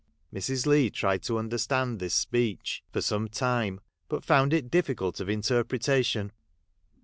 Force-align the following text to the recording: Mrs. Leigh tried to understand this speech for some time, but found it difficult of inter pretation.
Mrs. 0.33 0.65
Leigh 0.65 0.89
tried 0.89 1.21
to 1.21 1.37
understand 1.37 1.99
this 1.99 2.15
speech 2.15 2.81
for 2.91 3.01
some 3.01 3.27
time, 3.27 3.79
but 4.09 4.25
found 4.25 4.51
it 4.51 4.71
difficult 4.71 5.19
of 5.19 5.29
inter 5.29 5.63
pretation. 5.63 6.31